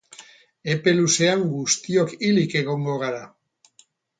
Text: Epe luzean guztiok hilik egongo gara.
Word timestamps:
Epe 0.75 0.93
luzean 0.95 1.45
guztiok 1.51 2.17
hilik 2.29 2.59
egongo 2.63 2.97
gara. 3.07 3.25